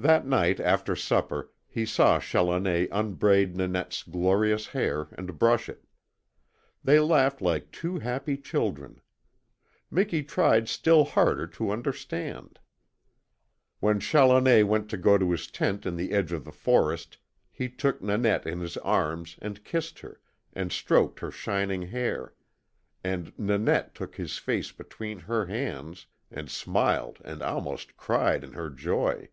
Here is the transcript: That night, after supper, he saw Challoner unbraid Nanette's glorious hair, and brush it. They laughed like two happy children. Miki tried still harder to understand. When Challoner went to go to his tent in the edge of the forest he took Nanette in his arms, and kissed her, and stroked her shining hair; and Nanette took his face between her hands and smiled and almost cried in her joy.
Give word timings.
That 0.00 0.24
night, 0.28 0.60
after 0.60 0.94
supper, 0.94 1.50
he 1.66 1.84
saw 1.84 2.20
Challoner 2.20 2.86
unbraid 2.92 3.56
Nanette's 3.56 4.04
glorious 4.04 4.68
hair, 4.68 5.08
and 5.18 5.36
brush 5.40 5.68
it. 5.68 5.86
They 6.84 7.00
laughed 7.00 7.42
like 7.42 7.72
two 7.72 7.98
happy 7.98 8.36
children. 8.36 9.00
Miki 9.90 10.22
tried 10.22 10.68
still 10.68 11.02
harder 11.04 11.48
to 11.48 11.72
understand. 11.72 12.60
When 13.80 13.98
Challoner 13.98 14.64
went 14.66 14.88
to 14.90 14.96
go 14.96 15.18
to 15.18 15.32
his 15.32 15.48
tent 15.48 15.84
in 15.84 15.96
the 15.96 16.12
edge 16.12 16.30
of 16.30 16.44
the 16.44 16.52
forest 16.52 17.18
he 17.50 17.68
took 17.68 18.00
Nanette 18.00 18.46
in 18.46 18.60
his 18.60 18.76
arms, 18.76 19.36
and 19.42 19.64
kissed 19.64 19.98
her, 19.98 20.20
and 20.52 20.70
stroked 20.70 21.18
her 21.18 21.32
shining 21.32 21.82
hair; 21.82 22.34
and 23.02 23.36
Nanette 23.36 23.96
took 23.96 24.14
his 24.14 24.38
face 24.38 24.70
between 24.70 25.18
her 25.18 25.46
hands 25.46 26.06
and 26.30 26.48
smiled 26.48 27.18
and 27.24 27.42
almost 27.42 27.96
cried 27.96 28.44
in 28.44 28.52
her 28.52 28.70
joy. 28.70 29.28